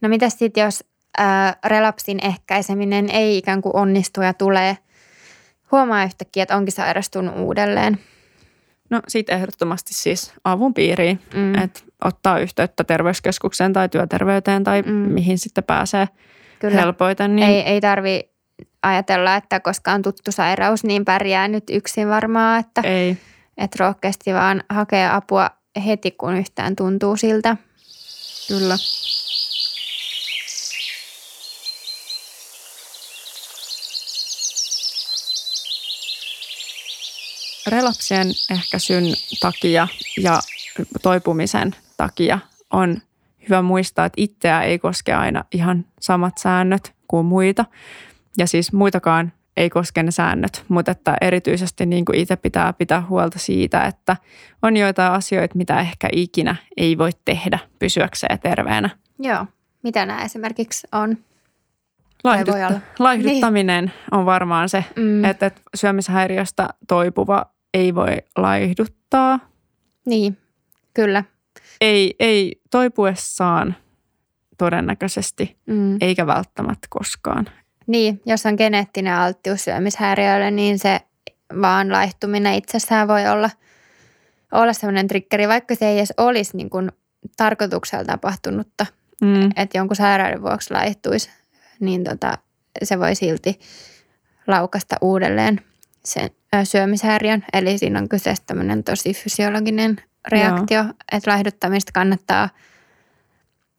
No 0.00 0.08
mitä 0.08 0.28
sitten, 0.28 0.62
jos 0.64 0.84
ää, 1.18 1.56
relapsin 1.66 2.18
ehkäiseminen 2.26 3.10
ei 3.10 3.38
ikään 3.38 3.62
kuin 3.62 3.76
onnistu 3.76 4.22
ja 4.22 4.34
tulee 4.34 4.78
huomaa 5.72 6.04
yhtäkkiä, 6.04 6.42
että 6.42 6.56
onkin 6.56 6.72
sairastunut 6.72 7.34
uudelleen. 7.38 7.98
No 8.90 9.00
sitten 9.08 9.36
ehdottomasti 9.36 9.94
siis 9.94 10.32
avun 10.44 10.74
piiriin, 10.74 11.20
Mm. 11.34 11.54
että 11.54 11.80
ottaa 12.04 12.38
yhteyttä 12.38 12.84
terveyskeskukseen 12.84 13.72
tai 13.72 13.88
työterveyteen 13.88 14.64
tai 14.64 14.82
Mm. 14.82 14.92
mihin 14.92 15.38
sitten 15.38 15.64
pääsee 15.64 16.08
Kyllä. 16.58 16.80
helpoiten. 16.80 17.36
Niin 17.36 17.48
Ei, 17.48 17.60
ei 17.60 17.80
tarvi 17.80 18.30
ajatella, 18.82 19.36
että 19.36 19.60
koska 19.60 19.92
on 19.92 20.02
tuttu 20.02 20.32
sairaus, 20.32 20.84
niin 20.84 21.04
pärjää 21.04 21.48
nyt 21.48 21.64
yksin 21.70 22.08
varmaan, 22.08 22.60
että, 22.60 22.80
ei. 22.84 23.16
että 23.58 23.76
rohkeasti 23.84 24.34
vaan 24.34 24.64
hakee 24.68 25.08
apua 25.10 25.50
heti, 25.80 26.10
kun 26.10 26.36
yhtään 26.36 26.76
tuntuu 26.76 27.16
siltä. 27.16 27.56
Kyllä. 28.48 28.76
Relapsien 37.66 38.26
ehkäisyn 38.50 39.04
takia 39.40 39.88
ja 40.22 40.40
toipumisen 41.02 41.76
takia 41.96 42.38
on 42.70 43.02
hyvä 43.48 43.62
muistaa, 43.62 44.06
että 44.06 44.20
itseä 44.20 44.62
ei 44.62 44.78
koske 44.78 45.12
aina 45.12 45.44
ihan 45.52 45.84
samat 46.00 46.38
säännöt 46.38 46.92
kuin 47.08 47.26
muita. 47.26 47.64
Ja 48.38 48.46
siis 48.46 48.72
muitakaan 48.72 49.32
ei 49.56 49.70
koske 49.70 50.02
ne 50.02 50.10
säännöt, 50.10 50.64
mutta 50.68 50.90
että 50.90 51.16
erityisesti 51.20 51.86
niin 51.86 52.04
kuin 52.04 52.18
itse 52.18 52.36
pitää 52.36 52.72
pitää 52.72 53.02
huolta 53.08 53.38
siitä, 53.38 53.84
että 53.84 54.16
on 54.62 54.76
joitain 54.76 55.12
asioita, 55.12 55.56
mitä 55.58 55.80
ehkä 55.80 56.08
ikinä 56.12 56.56
ei 56.76 56.98
voi 56.98 57.10
tehdä 57.24 57.58
pysyäkseen 57.78 58.38
terveenä. 58.40 58.90
Joo. 59.18 59.46
Mitä 59.82 60.06
nämä 60.06 60.22
esimerkiksi 60.24 60.86
on? 60.92 61.16
Laihdutta, 62.24 62.80
laihduttaminen 62.98 63.92
on 64.10 64.26
varmaan 64.26 64.68
se, 64.68 64.84
Mm. 64.96 65.24
että, 65.24 65.46
että 65.46 65.60
syömishäiriöstä 65.74 66.68
toipuva 66.88 67.46
ei 67.74 67.94
voi 67.94 68.16
laihduttaa. 68.36 69.38
Niin, 70.06 70.38
kyllä. 70.94 71.24
Ei, 71.80 72.14
ei 72.18 72.60
toipuessaan 72.70 73.76
todennäköisesti, 74.58 75.56
Mm. 75.66 75.96
eikä 76.00 76.26
välttämättä 76.26 76.86
koskaan. 76.90 77.46
Niin, 77.86 78.20
jos 78.26 78.46
on 78.46 78.54
geneettinen 78.58 79.14
alttius 79.14 79.64
syömishäiriöille, 79.64 80.50
niin 80.50 80.78
se 80.78 81.00
vaan 81.62 81.92
laihtuminen 81.92 82.54
itsessään 82.54 83.08
voi 83.08 83.28
olla, 83.28 83.50
olla 84.52 84.72
sellainen 84.72 85.08
triggeri, 85.08 85.48
vaikka 85.48 85.74
se 85.74 85.86
ei 85.88 85.98
edes 85.98 86.12
olisi 86.16 86.56
niin 86.56 86.70
kuin 86.70 86.92
tarkoituksella 87.36 88.04
tapahtunutta, 88.04 88.86
Mm. 89.20 89.50
että 89.56 89.78
jonkun 89.78 89.96
sairauden 89.96 90.42
vuoksi 90.42 90.74
laihtuisi, 90.74 91.30
niin 91.80 92.04
tota, 92.04 92.38
se 92.82 92.98
voi 92.98 93.14
silti 93.14 93.60
laukasta 94.46 94.96
uudelleen 95.00 95.60
sen 96.04 96.30
syömishäiriön. 96.64 97.44
Eli 97.52 97.78
siinä 97.78 97.98
on 97.98 98.08
kyseessä 98.08 98.44
tämmöinen 98.46 98.84
tosi 98.84 99.14
fysiologinen 99.14 99.96
reaktio, 100.28 100.84
että 101.12 101.30
laihduttamista 101.30 101.92
kannattaa 101.92 102.48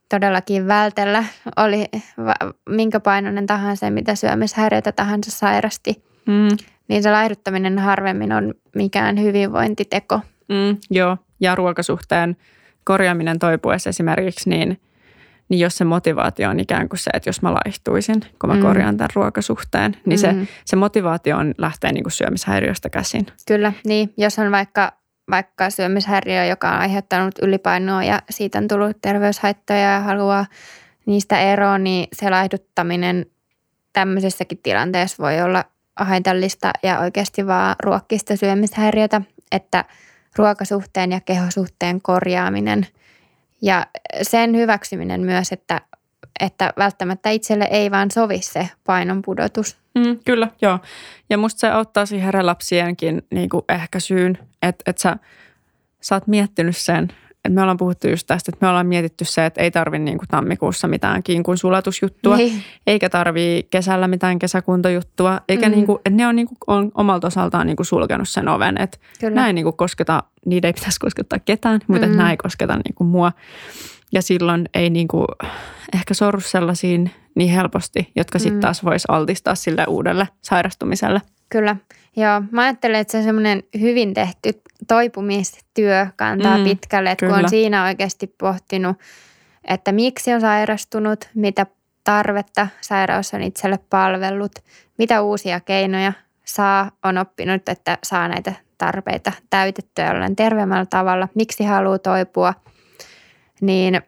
todellakin 0.08 0.66
vältellä. 0.66 1.24
Oli 1.56 1.84
va- 2.24 2.52
minkä 2.70 3.00
painoinen 3.00 3.46
tahansa, 3.46 3.90
mitä 3.90 4.14
syömishäiriötä 4.14 4.92
tahansa 4.92 5.30
sairasti, 5.30 6.04
Mm. 6.26 6.48
niin 6.88 7.02
se 7.02 7.10
laihduttaminen 7.10 7.78
harvemmin 7.78 8.32
on 8.32 8.54
mikään 8.74 9.20
hyvinvointiteko. 9.22 10.20
Mm, 10.48 10.76
joo, 10.90 11.16
ja 11.40 11.54
ruokasuhteen 11.54 12.36
korjaaminen 12.84 13.38
toipuessa 13.38 13.90
esimerkiksi, 13.90 14.50
niin, 14.50 14.80
niin 15.48 15.60
jos 15.60 15.76
se 15.76 15.84
motivaatio 15.84 16.50
on 16.50 16.60
ikään 16.60 16.88
kuin 16.88 16.98
se, 16.98 17.10
että 17.14 17.28
jos 17.28 17.42
mä 17.42 17.54
laihtuisin, 17.54 18.20
kun 18.40 18.50
mä 18.50 18.54
Mm. 18.54 18.60
mm. 18.60 18.66
korjaan 18.66 18.96
tämän 18.96 19.10
ruokasuhteen, 19.14 19.96
niin 20.06 20.18
se, 20.18 20.32
Mm. 20.32 20.46
se 20.64 20.76
motivaatio 20.76 21.36
on, 21.36 21.54
lähtee 21.58 21.92
niin 21.92 22.04
kuin 22.04 22.12
syömishäiriöstä 22.12 22.90
käsin. 22.90 23.26
Kyllä, 23.48 23.72
niin. 23.86 24.12
Jos 24.16 24.38
on 24.38 24.50
vaikka, 24.52 24.92
vaikka 25.30 25.70
syömishäiriö, 25.70 26.44
joka 26.44 26.70
on 26.70 26.78
aiheuttanut 26.78 27.34
ylipainoa 27.42 28.04
ja 28.04 28.22
siitä 28.30 28.58
on 28.58 28.68
tullut 28.68 28.96
terveyshaittoja 29.02 29.78
ja 29.78 30.00
haluaa 30.00 30.46
niistä 31.06 31.40
eroon, 31.40 31.84
niin 31.84 32.08
se 32.12 32.30
laihduttaminen 32.30 33.26
tämmöisessäkin 33.92 34.58
tilanteessa 34.62 35.22
voi 35.22 35.40
olla 35.40 35.64
haitallista 35.96 36.70
ja 36.82 36.98
oikeasti 36.98 37.46
vaan 37.46 37.76
ruokkii 37.82 38.18
sitä 38.18 38.36
syömishäiriötä, 38.36 39.20
että 39.52 39.84
ruokasuhteen 40.36 41.12
ja 41.12 41.20
kehosuhteen 41.20 42.00
korjaaminen 42.02 42.86
ja 43.62 43.86
sen 44.22 44.56
hyväksyminen 44.56 45.20
myös, 45.20 45.52
että, 45.52 45.80
että 46.40 46.72
välttämättä 46.76 47.30
itselle 47.30 47.68
ei 47.70 47.90
vaan 47.90 48.10
sovi 48.10 48.38
se 48.42 48.68
painon 48.84 49.22
pudotus. 49.22 49.76
Mm, 49.94 50.18
kyllä, 50.24 50.48
joo. 50.62 50.78
Ja 51.30 51.38
musta 51.38 51.58
se 51.60 51.68
auttaa 51.70 52.06
siihen 52.06 52.34
relapsienkin 52.34 53.22
niin 53.30 53.48
kuin 53.48 53.64
ehkäisyyn, 53.68 54.38
että, 54.62 54.82
että 54.86 55.02
sä, 55.02 55.16
sä 56.00 56.14
oot 56.14 56.26
miettinyt 56.26 56.76
sen, 56.76 57.04
että 57.34 57.54
me 57.54 57.60
ollaan 57.62 57.76
puhuttu 57.76 58.08
just 58.08 58.26
tästä, 58.26 58.50
että 58.54 58.66
me 58.66 58.68
ollaan 58.68 58.86
mietitty 58.86 59.24
se, 59.24 59.46
että 59.46 59.60
ei 59.60 59.70
tarvi 59.70 59.98
niin 59.98 60.18
kuin 60.18 60.28
tammikuussa 60.28 60.88
mitään 60.88 61.22
kinkun 61.22 61.58
sulatusjuttua, 61.58 62.36
Niin. 62.36 62.62
eikä 62.86 63.10
tarvii 63.10 63.62
kesällä 63.70 64.08
mitään 64.08 64.38
kesäkuntojuttua, 64.38 65.40
eikä 65.48 65.68
Mm. 65.68 65.74
niin 65.74 65.86
kuin, 65.86 65.96
että 65.98 66.10
ne 66.10 66.26
on, 66.26 66.36
niin 66.36 66.46
kuin, 66.46 66.58
on 66.66 66.90
omalta 66.94 67.26
osaltaan 67.26 67.66
niin 67.66 67.76
kuin 67.76 67.86
sulkenut 67.86 68.28
sen 68.28 68.48
oven, 68.48 68.80
että 68.80 68.98
Kyllä. 69.20 69.34
näin 69.34 69.54
niin 69.54 69.64
kuin 69.64 69.76
kosketa, 69.76 70.22
niitä 70.46 70.68
ei 70.68 70.72
pitäisi 70.72 71.00
koskettaa 71.00 71.38
ketään, 71.38 71.80
mutta 71.86 72.06
Mm. 72.06 72.12
mm. 72.12 72.18
näin 72.18 72.30
ei 72.30 72.36
kosketa 72.36 72.74
niin 72.74 72.94
kuin 72.94 73.08
mua. 73.08 73.32
Ja 74.14 74.22
silloin 74.22 74.68
ei 74.74 74.90
niin 74.90 75.08
kuin, 75.08 75.26
ehkä 75.94 76.14
sorru 76.14 76.40
sellaisiin 76.40 77.10
niin 77.34 77.50
helposti, 77.50 78.12
jotka 78.16 78.38
sitten 78.38 78.56
Mm. 78.56 78.60
taas 78.60 78.84
voisi 78.84 79.08
altistaa 79.08 79.54
sille 79.54 79.84
uudelle 79.88 80.28
sairastumiselle. 80.42 81.22
Kyllä. 81.48 81.76
Joo, 82.16 82.42
mä 82.50 82.62
ajattelen, 82.62 83.00
että 83.00 83.12
se 83.12 83.18
on 83.18 83.24
semmoinen 83.24 83.62
hyvin 83.80 84.14
tehty 84.14 84.62
toipumistyö 84.88 86.06
kantaa 86.16 86.58
mm, 86.58 86.64
pitkälle, 86.64 87.10
että 87.10 87.26
kun 87.26 87.34
on 87.38 87.48
siinä 87.48 87.84
oikeasti 87.84 88.26
pohtinut, 88.26 88.96
että 89.64 89.92
miksi 89.92 90.32
on 90.32 90.40
sairastunut, 90.40 91.28
mitä 91.34 91.66
tarvetta 92.04 92.68
sairaus 92.80 93.34
on 93.34 93.42
itselle 93.42 93.78
palvellut, 93.90 94.52
mitä 94.98 95.22
uusia 95.22 95.60
keinoja 95.60 96.12
saa, 96.44 96.90
on 97.04 97.18
oppinut, 97.18 97.68
että 97.68 97.98
saa 98.04 98.28
näitä 98.28 98.52
tarpeita 98.78 99.32
täytettyä 99.50 100.06
jollain 100.06 100.36
terveemmällä 100.36 100.86
tavalla, 100.90 101.28
miksi 101.34 101.64
haluaa 101.64 101.98
toipua, 101.98 102.54
niin 103.60 104.02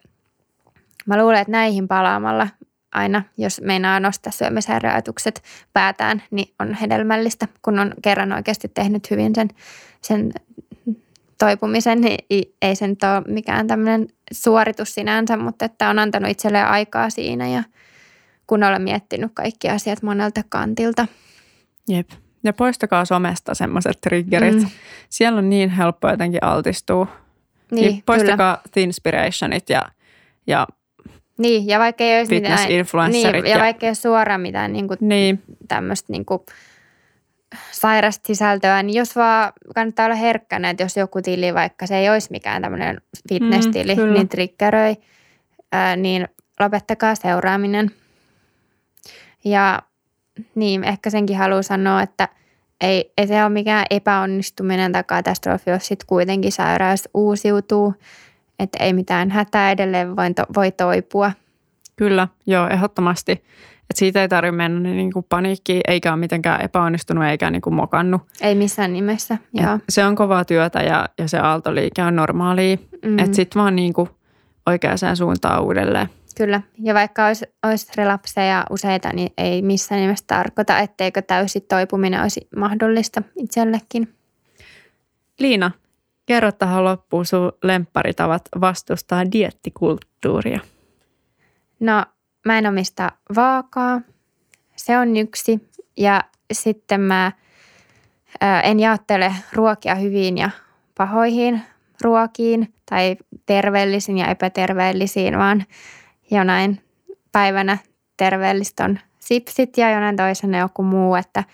mä 1.07 1.23
luulen, 1.23 1.41
että 1.41 1.53
näihin 1.53 1.89
palaamalla 1.89 2.49
aina, 2.93 3.23
jos 3.39 3.61
meinaa 3.61 4.01
nostaa 4.01 4.33
syömishäiriöajatukset 4.33 5.43
päätään, 5.73 6.23
niin 6.31 6.55
on 6.59 6.75
hedelmällistä, 6.75 7.49
kun 7.63 7.79
on 7.79 7.95
kerran 8.03 8.33
oikeasti 8.33 8.69
tehnyt 8.69 9.11
hyvin 9.11 9.35
sen, 9.35 9.49
sen 10.03 10.33
toipumisen, 11.39 12.01
niin 12.01 12.25
ei- 12.31 12.55
ei 12.63 12.77
se 12.77 12.87
nyt 12.87 13.03
ole 13.03 13.35
mikään 13.35 13.67
tämmöinen 13.67 14.09
suoritus 14.33 14.95
sinänsä, 14.95 15.37
mutta 15.37 15.65
että 15.65 15.89
on 15.89 15.99
antanut 15.99 16.31
itselleen 16.31 16.67
aikaa 16.67 17.11
siinä 17.11 17.49
ja 17.49 17.63
kun 18.47 18.63
olen 18.63 18.83
miettinyt 18.83 19.31
kaikki 19.35 19.69
asiat 19.69 20.03
monelta 20.03 20.41
kantilta. 20.49 21.07
Jep. 21.89 22.11
Ja 22.45 22.53
poistakaa 22.53 23.05
somesta 23.05 23.55
semmoiset 23.55 24.01
triggerit. 24.01 24.55
Mm. 24.55 24.69
Siellä 25.09 25.39
on 25.39 25.51
niin 25.51 25.71
helppo 25.71 26.09
jotenkin 26.11 26.45
altistua. 26.45 27.07
Niin, 27.71 27.91
niin 27.91 28.03
poistakaa 28.07 28.63
Thinspirationit 28.73 29.71
ja, 29.71 29.83
ja 30.47 30.67
niin, 31.39 31.67
ja 31.67 31.79
vaikka 31.79 32.05
ei 32.05 32.19
olisi 32.19 32.35
mitään, 32.35 32.69
niin, 32.69 33.23
ja, 33.23 33.49
ja 33.49 33.59
vaikka 33.59 33.87
ei 33.87 33.91
ole 33.91 33.95
suoraan 33.95 34.41
mitään 34.41 34.73
niin 34.73 34.89
kuin, 34.89 34.99
niin. 35.01 35.43
tämmöistä 35.69 36.13
niin 36.13 36.25
kuin, 36.25 36.41
sairasta 37.73 38.27
sisältöä, 38.27 38.83
niin 38.83 38.99
jos 38.99 39.17
vaan 39.17 39.53
kannattaa 39.75 40.07
olla 40.07 40.15
herkkänä, 40.15 40.71
että 40.71 40.83
jos 40.83 40.97
joku 40.97 41.23
tili, 41.23 41.55
vaikka 41.55 41.87
se 41.87 41.99
ei 41.99 42.11
olisi 42.11 42.31
mikään 42.31 42.63
tämmöinen 42.63 43.01
fitness-tili, 43.29 43.95
mm, 43.95 44.13
niin 44.13 44.29
triggeröi, 44.29 44.97
ää, 45.73 45.97
niin 45.97 46.29
lopettakaa 46.61 47.15
seuraaminen. 47.15 47.91
Ja 49.45 49.83
niin, 50.55 50.85
ehkä 50.85 51.11
senkin 51.11 51.37
haluan 51.37 51.65
sanoa, 51.65 52.03
että 52.03 52.29
ei, 52.81 53.13
ei 53.19 53.27
se 53.27 53.43
ole 53.43 53.53
mikään 53.53 53.87
epäonnistuminen 53.91 54.93
tai 54.93 55.05
katastrofi, 55.05 55.71
jos 55.71 55.87
sitten 55.87 56.07
kuitenkin 56.07 56.53
sairaus 56.53 57.09
uusiutuu, 57.15 57.95
että 58.59 58.85
ei 58.85 58.93
mitään 58.93 59.31
hätää 59.31 59.71
edelleen 59.71 60.17
voi, 60.17 60.35
to, 60.35 60.43
voi 60.57 60.73
toipua. 60.73 61.33
Kyllä, 61.97 62.29
joo, 62.47 62.69
ehdottomasti. 62.69 63.33
Et 63.91 63.97
siitä 63.97 64.23
ei 64.23 64.29
tarvitse 64.29 64.57
mennä 64.57 64.91
niin 64.91 65.13
kuin 65.13 65.27
paniikkiin, 65.29 65.81
eikä 65.89 66.13
ole 66.13 66.21
mitenkään 66.21 66.61
epäonnistunut 66.61 67.25
eikä 67.25 67.51
niin 67.51 67.63
kuin 67.63 67.75
mokannut. 67.75 68.23
Ei 68.41 68.55
missään 68.55 68.93
nimessä, 68.93 69.39
joo. 69.53 69.79
se 69.89 70.05
on 70.05 70.15
kovaa 70.15 70.45
työtä 70.45 70.83
ja, 70.83 71.09
ja 71.19 71.29
se 71.29 71.39
aaltoliike 71.39 72.03
on 72.03 72.17
normaalia. 72.17 72.77
Mm. 73.05 73.19
Että 73.19 73.37
sitten 73.37 73.63
vaan 73.63 73.77
niin 73.77 73.93
kuin 73.93 74.09
oikeaan 74.67 75.17
suuntaan 75.17 75.63
uudelleen. 75.63 76.09
Kyllä, 76.37 76.61
ja 76.83 76.95
vaikka 76.95 77.27
olisi, 77.27 77.47
olisi 77.63 77.93
relapseja 77.97 78.65
useita, 78.71 79.13
niin 79.13 79.33
ei 79.39 79.63
missään 79.63 80.01
nimessä 80.01 80.25
tarkoita, 80.27 80.79
etteikö 80.79 81.23
täysi 81.23 81.61
toipuminen 81.61 82.23
olisi 82.23 82.49
mahdollista 82.57 83.23
itsellekin. 83.37 84.15
Liina, 85.39 85.71
kerro 86.27 86.53
tähän 86.53 86.85
loppuun 86.85 87.27
sun 87.27 87.53
lempparitavat 87.63 88.43
vastustaa 88.61 89.33
diettikulttuuria. 89.33 90.61
No, 91.81 92.05
mä 92.47 92.59
en 92.59 92.67
omista 92.67 93.13
vaakaa. 93.37 94.01
Se 94.77 94.99
on 94.99 95.17
yksi. 95.17 95.69
Ja 95.97 96.25
sitten 96.53 97.01
mä 97.01 97.33
ää, 98.41 98.61
en 98.61 98.81
jaottele 98.81 99.35
ruokia 99.53 99.95
hyviin 99.95 100.39
ja 100.39 100.51
pahoihin 100.99 101.63
ruokiin 102.01 102.75
tai 102.91 103.17
terveellisiin 103.47 104.19
ja 104.19 104.27
epäterveellisiin, 104.27 105.39
vaan– 105.39 105.65
jonain 106.31 106.81
päivänä 107.33 107.79
terveellistä 108.17 108.85
on 108.85 108.99
sipsit 109.19 109.79
ja 109.79 109.91
jonain 109.91 110.17
toisena 110.17 110.59
joku 110.59 110.83
muu, 110.83 111.15
että, 111.15 111.45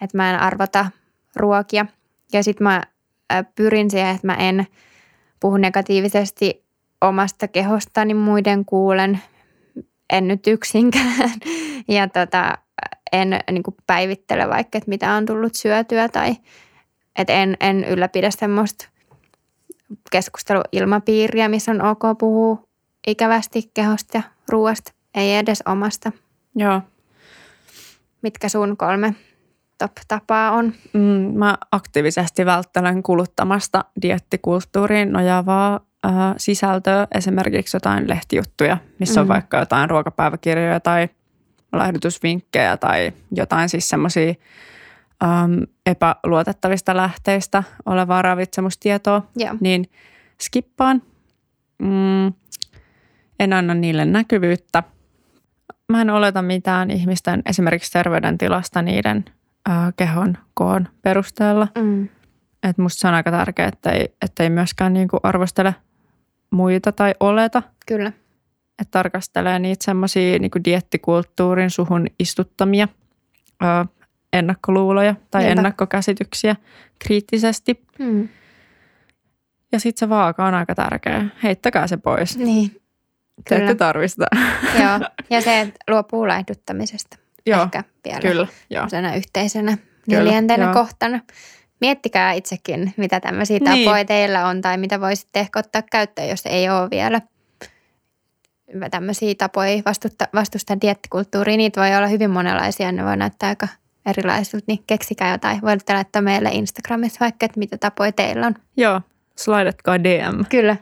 että 0.00 0.16
mä 0.16 0.30
en 0.30 0.40
arvota 0.40 0.86
ruokia. 1.36 1.86
Ja 2.32 2.42
sitten 2.42 2.64
mä 2.64 2.82
pyrin 3.54 3.90
siihen, 3.90 4.14
että 4.14 4.26
mä 4.26 4.34
en 4.34 4.66
puhu 5.40 5.56
negatiivisesti 5.56 6.64
omasta 7.00 7.48
kehostani 7.48 8.14
muiden 8.14 8.64
kuulen, 8.64 9.20
en 10.10 10.28
nyt 10.28 10.46
yksinkään. 10.46 11.30
Ja 11.88 12.08
tota, 12.08 12.58
en 13.12 13.40
niin 13.50 13.62
kuin 13.62 13.76
päivittele 13.86 14.48
vaikka, 14.48 14.78
että 14.78 14.88
mitä 14.88 15.12
on 15.12 15.26
tullut 15.26 15.54
syötyä 15.54 16.08
tai 16.08 16.36
että 17.16 17.32
en, 17.32 17.56
en 17.60 17.84
ylläpidä 17.84 18.30
semmoista 18.30 18.88
keskusteluilmapiiriä, 20.10 21.48
missä 21.48 21.72
on 21.72 21.82
ok 21.82 22.18
puhua 22.18 22.64
ikävästi 23.06 23.70
kehosta 23.74 24.18
ja 24.18 24.22
ruoasta, 24.48 24.92
ei 25.14 25.36
edes 25.36 25.62
omasta. 25.66 26.12
Joo. 26.56 26.80
Mitkä 28.22 28.48
sun 28.48 28.76
kolme 28.76 29.14
top-tapaa 29.78 30.50
on? 30.50 30.72
Mm, 30.92 31.38
mä 31.38 31.58
aktiivisesti 31.72 32.46
välttelen 32.46 33.02
kuluttamasta 33.02 33.84
diettikulttuuriin 34.02 35.12
nojaavaa 35.12 35.80
äh, 36.06 36.12
sisältöä, 36.36 37.06
esimerkiksi 37.14 37.76
jotain 37.76 38.08
lehtijuttuja, 38.08 38.78
missä 38.98 39.20
mm. 39.20 39.22
on 39.22 39.28
vaikka 39.28 39.58
jotain 39.58 39.90
ruokapäiväkirjoja 39.90 40.80
tai 40.80 41.08
lähdytysvinkkejä 41.72 42.76
tai 42.76 43.12
jotain 43.32 43.68
siis 43.68 43.88
semmoisia 43.88 44.34
ähm, 45.24 45.52
epäluotettavista 45.86 46.96
lähteistä 46.96 47.62
olevaa 47.86 48.22
ravitsemustietoa, 48.22 49.22
Joo. 49.36 49.54
niin 49.60 49.90
skippaan. 50.40 51.02
Mm, 51.78 52.32
en 53.40 53.52
anna 53.52 53.74
niille 53.74 54.04
näkyvyyttä. 54.04 54.82
Mä 55.88 56.00
en 56.00 56.10
oleta 56.10 56.42
mitään 56.42 56.90
ihmisten 56.90 57.42
esimerkiksi 57.46 57.92
terveydentilasta 57.92 58.82
niiden 58.82 59.24
ää, 59.68 59.92
kehon 59.96 60.38
koon 60.54 60.88
perusteella. 61.02 61.68
Mm. 61.78 62.08
Et 62.62 62.78
musta 62.78 63.00
se 63.00 63.08
on 63.08 63.14
aika 63.14 63.30
tärkeää, 63.30 63.68
että 63.68 63.90
ei, 63.90 64.14
että 64.22 64.42
ei 64.42 64.50
myöskään 64.50 64.92
niinku 64.92 65.18
arvostele 65.22 65.74
muita 66.50 66.92
tai 66.92 67.14
oleta. 67.20 67.62
Kyllä. 67.86 68.12
Että 68.78 68.90
tarkastelee 68.90 69.58
niitä 69.58 69.84
semmoisia 69.84 70.38
niinku 70.38 70.58
diettikulttuurin 70.64 71.70
suhun 71.70 72.06
istuttamia 72.18 72.88
ää, 73.60 73.86
ennakkoluuloja 74.38 75.14
tai 75.30 75.42
Niinpä. 75.42 75.60
ennakkokäsityksiä 75.60 76.56
kriittisesti. 76.98 77.84
Mm. 77.98 78.28
Ja 79.72 79.80
sitten 79.80 80.00
se 80.00 80.08
vaaka 80.08 80.46
on 80.46 80.54
aika 80.54 80.74
tärkeä. 80.74 81.24
Heittäkää 81.42 81.86
se 81.86 81.96
pois. 81.96 82.38
Niin. 82.38 82.70
Kyllä. 82.70 82.80
Te 83.48 83.56
ette 83.56 83.74
tarvista. 83.74 84.26
Joo, 84.82 85.00
ja 85.30 85.40
se 85.40 85.72
luopuu 85.90 86.28
laihduttamisesta 86.28 87.16
Joo, 87.46 87.62
ehkä 87.62 87.84
vielä 88.04 88.20
kyllä, 88.20 88.46
jo. 88.70 88.82
yhteisenä 89.16 89.78
neljäntenä 90.08 90.64
kyllä, 90.64 90.74
kohtana. 90.74 91.20
Miettikää 91.80 92.32
itsekin, 92.32 92.94
mitä 92.96 93.20
tämmöisiä 93.20 93.58
niin. 93.58 93.84
tapoja 93.84 94.04
teillä 94.04 94.46
on 94.46 94.60
tai 94.60 94.78
mitä 94.78 95.00
voisitte 95.00 95.40
ehkä 95.40 95.58
ottaa 95.58 95.82
käyttöön, 95.82 96.28
jos 96.28 96.46
ei 96.46 96.70
ole 96.70 96.90
vielä 96.90 97.20
tämmöisiä 98.90 99.34
tapoja 99.38 99.82
vastusta, 99.86 100.28
vastusta 100.34 100.80
diettikulttuuria. 100.80 101.56
Niitä 101.56 101.80
voi 101.80 101.96
olla 101.96 102.06
hyvin 102.06 102.30
monenlaisia, 102.30 102.92
ne 102.92 103.04
voi 103.04 103.16
näyttää 103.16 103.48
aika 103.48 103.68
erilaisilta, 104.06 104.64
niin 104.68 104.84
keksikää 104.86 105.32
jotain. 105.32 105.62
Voitte 105.62 105.94
laittaa 105.94 106.22
meille 106.22 106.48
Instagramissa 106.52 107.20
vaikka, 107.20 107.46
että 107.46 107.58
mitä 107.58 107.78
tapoja 107.78 108.12
teillä 108.12 108.46
on. 108.46 108.54
Joo, 108.76 109.00
slaidatkaa 109.36 110.04
DM. 110.04 110.44
Kyllä. 110.48 110.76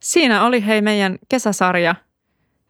Siinä 0.00 0.44
oli 0.44 0.66
hei 0.66 0.82
meidän 0.82 1.18
kesäsarja. 1.28 1.94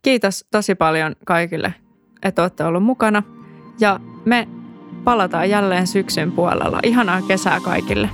Kiitos 0.02 0.44
tosi 0.50 0.74
paljon 0.74 1.16
kaikille, 1.24 1.74
että 2.22 2.42
olette 2.42 2.64
ollut 2.64 2.84
mukana. 2.84 3.22
Ja 3.80 4.00
me 4.24 4.48
palataan 5.04 5.50
jälleen 5.50 5.86
syksyn 5.86 6.32
puolella. 6.32 6.80
Ihanaa 6.82 7.22
kesää 7.22 7.60
kaikille. 7.60 8.08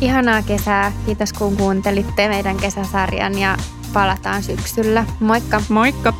Ihanaa 0.00 0.42
kesää. 0.42 0.92
Kiitos 1.06 1.32
kun 1.32 1.56
kuuntelitte 1.56 2.28
meidän 2.28 2.56
kesäsarjan 2.56 3.38
ja 3.38 3.56
palataan 3.92 4.42
syksyllä. 4.42 5.04
Moikka. 5.20 5.62
Moikka. 5.68 6.14